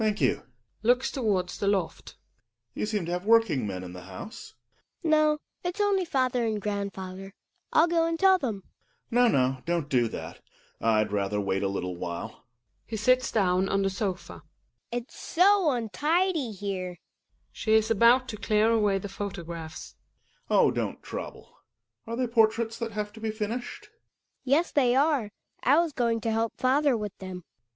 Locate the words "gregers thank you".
0.01-0.43